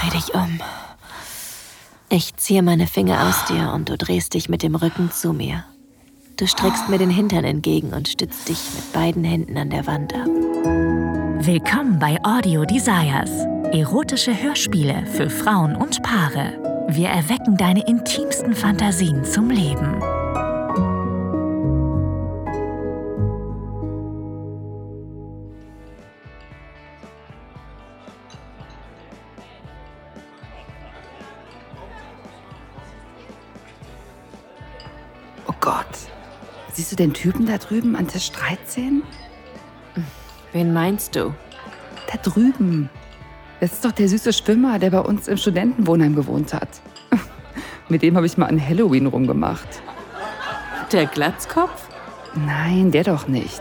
[0.00, 0.60] Dreh dich um.
[2.08, 5.64] Ich ziehe meine Finger aus dir und du drehst dich mit dem Rücken zu mir.
[6.36, 10.14] Du streckst mir den Hintern entgegen und stützt dich mit beiden Händen an der Wand
[10.14, 10.28] ab.
[11.44, 13.30] Willkommen bei Audio Desires.
[13.72, 16.86] Erotische Hörspiele für Frauen und Paare.
[16.88, 20.00] Wir erwecken deine intimsten Fantasien zum Leben.
[35.68, 36.08] Gott.
[36.72, 39.02] Siehst du den Typen da drüben an Tisch 13?
[40.54, 41.34] Wen meinst du?
[42.10, 42.88] Da drüben.
[43.60, 46.68] Das ist doch der süße Schwimmer, der bei uns im Studentenwohnheim gewohnt hat.
[47.90, 49.68] Mit dem habe ich mal an Halloween rumgemacht.
[50.90, 51.86] Der Glatzkopf?
[52.34, 53.60] Nein, der doch nicht.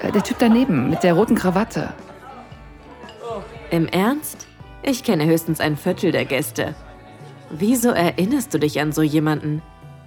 [0.00, 1.92] Äh, Der Typ daneben mit der roten Krawatte.
[3.72, 4.46] Im Ernst?
[4.84, 6.76] Ich kenne höchstens ein Viertel der Gäste.
[7.50, 9.60] Wieso erinnerst du dich an so jemanden?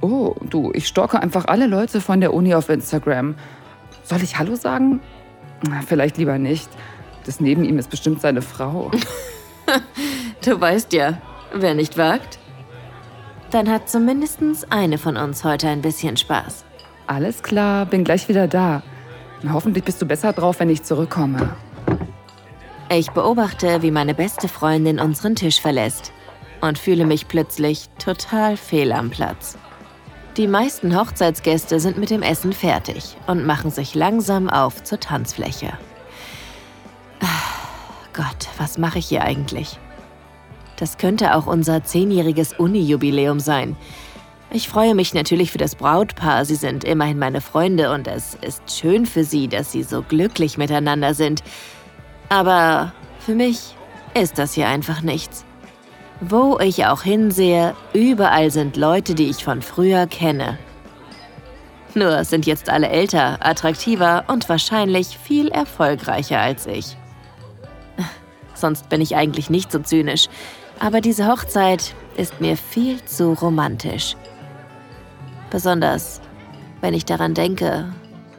[0.00, 3.34] Oh, du, ich stalke einfach alle Leute von der Uni auf Instagram.
[4.02, 5.00] Soll ich Hallo sagen?
[5.68, 6.68] Na, vielleicht lieber nicht.
[7.26, 8.90] Das neben ihm ist bestimmt seine Frau.
[10.44, 11.18] Du weißt ja,
[11.52, 12.38] wer nicht wagt.
[13.50, 16.64] Dann hat zumindest eine von uns heute ein bisschen Spaß.
[17.06, 18.82] Alles klar, bin gleich wieder da.
[19.42, 21.54] Na, Hoffentlich bist du besser drauf, wenn ich zurückkomme.
[22.88, 26.10] Ich beobachte, wie meine beste Freundin unseren Tisch verlässt
[26.60, 29.58] und fühle mich plötzlich total fehl am Platz.
[30.36, 35.72] Die meisten Hochzeitsgäste sind mit dem Essen fertig und machen sich langsam auf zur Tanzfläche.
[37.20, 37.26] Ah,
[38.12, 39.78] Gott, was mache ich hier eigentlich?
[40.76, 43.76] Das könnte auch unser zehnjähriges Uni-Jubiläum sein.
[44.52, 46.44] Ich freue mich natürlich für das Brautpaar.
[46.44, 50.58] Sie sind immerhin meine Freunde und es ist schön für sie, dass sie so glücklich
[50.58, 51.42] miteinander sind.
[52.28, 53.74] Aber für mich
[54.14, 55.44] ist das hier einfach nichts.
[56.20, 60.58] Wo ich auch hinsehe, überall sind Leute, die ich von früher kenne.
[61.94, 66.96] Nur sind jetzt alle älter, attraktiver und wahrscheinlich viel erfolgreicher als ich.
[68.54, 70.28] Sonst bin ich eigentlich nicht so zynisch,
[70.78, 74.14] aber diese Hochzeit ist mir viel zu romantisch.
[75.50, 76.20] Besonders,
[76.82, 77.92] wenn ich daran denke,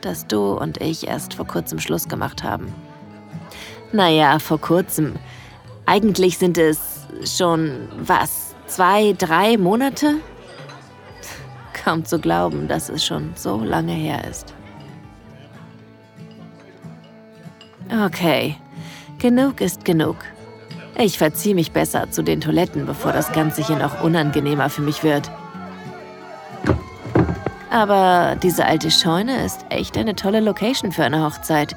[0.00, 2.74] dass du und ich erst vor kurzem Schluss gemacht haben.
[3.92, 5.16] Naja, vor kurzem.
[5.84, 10.16] Eigentlich sind es schon, was, zwei, drei Monate?
[11.84, 14.54] Kaum zu glauben, dass es schon so lange her ist.
[18.04, 18.56] Okay,
[19.18, 20.16] genug ist genug.
[20.98, 25.04] Ich verziehe mich besser zu den Toiletten, bevor das Ganze hier noch unangenehmer für mich
[25.04, 25.30] wird.
[27.70, 31.76] Aber diese alte Scheune ist echt eine tolle Location für eine Hochzeit.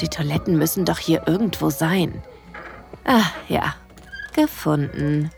[0.00, 2.22] Die Toiletten müssen doch hier irgendwo sein.
[3.04, 3.74] Ah, ja.
[4.38, 5.32] Gefunden.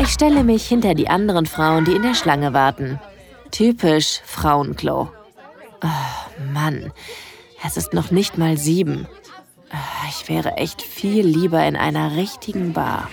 [0.00, 2.98] Ich stelle mich hinter die anderen Frauen, die in der Schlange warten.
[3.52, 5.12] Typisch Frauenklo.
[5.80, 6.92] Oh, Mann.
[7.64, 9.06] Es ist noch nicht mal sieben.
[9.70, 13.08] Ah, Ich wäre echt viel lieber in einer richtigen Bar.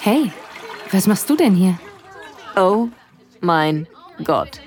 [0.00, 0.30] Hey,
[0.90, 1.78] was machst du denn hier?
[2.56, 2.88] Oh
[3.40, 3.86] mein
[4.22, 4.60] Gott.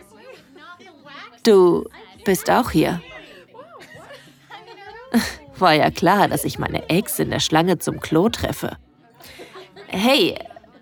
[1.44, 1.88] Du
[2.24, 3.02] bist auch hier.
[5.58, 8.78] War ja klar, dass ich meine Ex in der Schlange zum Klo treffe.
[9.88, 10.38] Hey,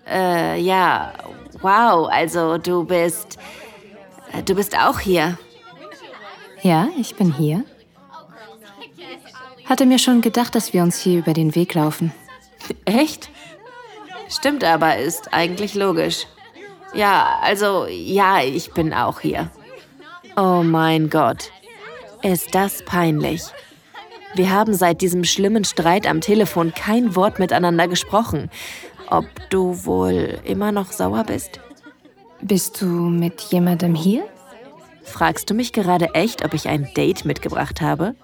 [0.08, 1.12] äh, ja,
[1.60, 3.38] wow, also du bist.
[4.32, 5.38] äh, Du bist auch hier.
[6.62, 7.64] Ja, ich bin hier.
[9.66, 12.12] Hatte mir schon gedacht, dass wir uns hier über den Weg laufen.
[12.84, 13.30] Echt?
[14.28, 16.26] Stimmt aber, ist eigentlich logisch.
[16.94, 19.50] Ja, also, ja, ich bin auch hier.
[20.36, 21.50] Oh mein Gott.
[22.22, 23.42] Ist das peinlich.
[24.34, 28.50] Wir haben seit diesem schlimmen Streit am Telefon kein Wort miteinander gesprochen.
[29.08, 31.60] Ob du wohl immer noch sauer bist?
[32.40, 34.24] Bist du mit jemandem hier?
[35.04, 38.14] Fragst du mich gerade echt, ob ich ein Date mitgebracht habe?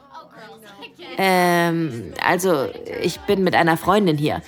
[1.16, 2.66] Ähm, also,
[3.02, 4.42] ich bin mit einer Freundin hier.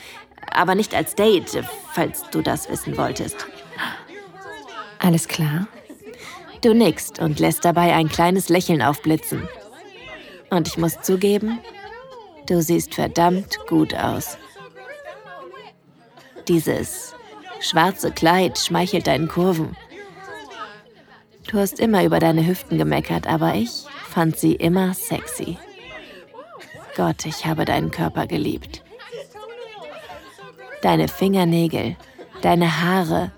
[0.50, 1.62] Aber nicht als Date,
[1.92, 3.46] falls du das wissen wolltest.
[4.98, 5.68] Alles klar.
[6.62, 9.48] Du nickst und lässt dabei ein kleines Lächeln aufblitzen.
[10.52, 11.60] Und ich muss zugeben,
[12.46, 14.36] du siehst verdammt gut aus.
[16.46, 17.14] Dieses
[17.60, 19.74] schwarze Kleid schmeichelt deinen Kurven.
[21.50, 25.56] Du hast immer über deine Hüften gemeckert, aber ich fand sie immer sexy.
[26.98, 28.82] Gott, ich habe deinen Körper geliebt.
[30.82, 31.96] Deine Fingernägel,
[32.42, 33.32] deine Haare,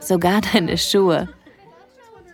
[0.00, 1.28] sogar deine Schuhe.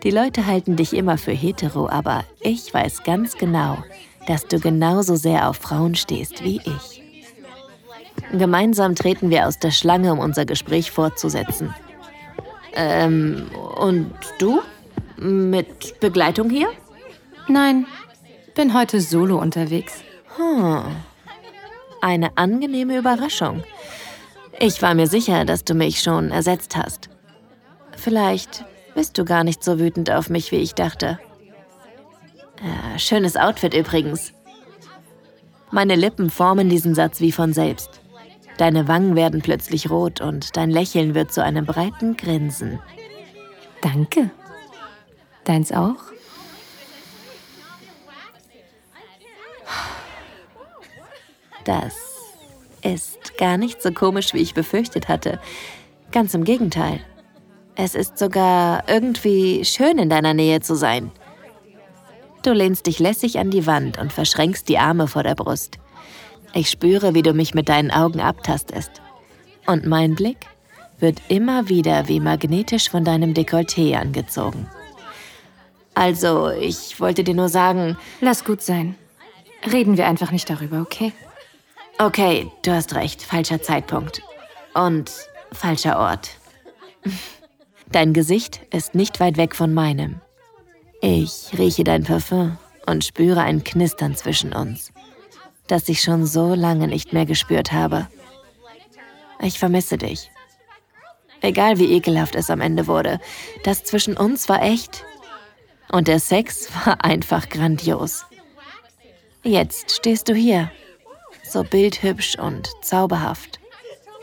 [0.02, 3.82] Die Leute halten dich immer für hetero, aber ich weiß ganz genau,
[4.26, 7.02] dass du genauso sehr auf Frauen stehst wie ich.
[8.32, 11.74] Gemeinsam treten wir aus der Schlange, um unser Gespräch fortzusetzen.
[12.74, 14.60] Ähm, und du?
[15.16, 16.68] Mit Begleitung hier?
[17.46, 17.86] Nein,
[18.54, 20.02] bin heute solo unterwegs.
[20.36, 20.82] Hm.
[22.00, 23.62] Eine angenehme Überraschung.
[24.58, 27.08] Ich war mir sicher, dass du mich schon ersetzt hast.
[27.96, 31.18] Vielleicht bist du gar nicht so wütend auf mich, wie ich dachte.
[32.96, 34.32] Schönes Outfit übrigens.
[35.70, 38.00] Meine Lippen formen diesen Satz wie von selbst.
[38.58, 42.78] Deine Wangen werden plötzlich rot und dein Lächeln wird zu einem breiten Grinsen.
[43.80, 44.30] Danke.
[45.44, 45.96] Deins auch?
[51.64, 51.94] Das
[52.82, 55.40] ist gar nicht so komisch, wie ich befürchtet hatte.
[56.12, 57.00] Ganz im Gegenteil.
[57.74, 61.10] Es ist sogar irgendwie schön, in deiner Nähe zu sein.
[62.44, 65.78] Du lehnst dich lässig an die Wand und verschränkst die Arme vor der Brust.
[66.52, 68.90] Ich spüre, wie du mich mit deinen Augen abtastest.
[69.66, 70.46] Und mein Blick
[70.98, 74.68] wird immer wieder wie magnetisch von deinem Dekolleté angezogen.
[75.94, 77.96] Also, ich wollte dir nur sagen.
[78.20, 78.94] Lass gut sein.
[79.72, 81.14] Reden wir einfach nicht darüber, okay?
[81.98, 83.22] Okay, du hast recht.
[83.22, 84.20] Falscher Zeitpunkt.
[84.74, 85.10] Und
[85.50, 86.32] falscher Ort.
[87.90, 90.20] Dein Gesicht ist nicht weit weg von meinem.
[91.06, 92.56] Ich rieche dein Parfum
[92.86, 94.90] und spüre ein Knistern zwischen uns,
[95.66, 98.08] das ich schon so lange nicht mehr gespürt habe.
[99.38, 100.30] Ich vermisse dich.
[101.42, 103.20] Egal wie ekelhaft es am Ende wurde,
[103.64, 105.04] das zwischen uns war echt.
[105.92, 108.24] Und der Sex war einfach grandios.
[109.42, 110.72] Jetzt stehst du hier,
[111.42, 113.60] so bildhübsch und zauberhaft.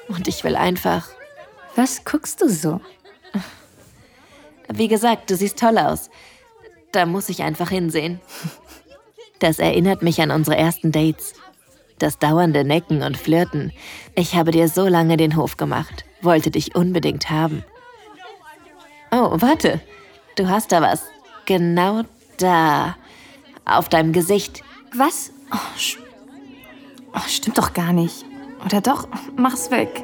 [0.08, 1.10] Und ich will einfach.
[1.76, 2.82] Was guckst du so?
[4.68, 6.10] Wie gesagt, du siehst toll aus.
[6.92, 8.20] Da muss ich einfach hinsehen.
[9.40, 11.34] Das erinnert mich an unsere ersten Dates.
[12.00, 13.72] Das dauernde Necken und Flirten.
[14.16, 17.64] Ich habe dir so lange den Hof gemacht, wollte dich unbedingt haben.
[19.12, 19.82] Oh, warte.
[20.36, 21.04] Du hast da was.
[21.46, 22.04] Genau
[22.38, 22.96] da.
[23.66, 24.64] Auf deinem Gesicht.
[24.96, 25.32] Was?
[25.54, 25.98] Oh, sch
[27.14, 28.26] oh, stimmt doch gar nicht.
[28.66, 29.08] Oder doch?
[29.36, 30.04] Mach's weg.